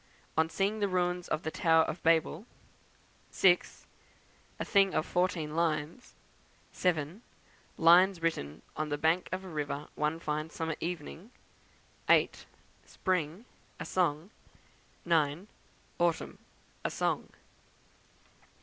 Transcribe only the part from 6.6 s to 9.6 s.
7. Lines written on the Bank of a